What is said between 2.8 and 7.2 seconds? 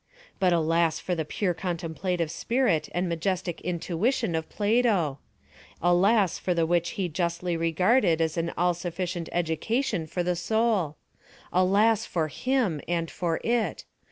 and majestic intuition of Plato! Alas for the μουσικη which he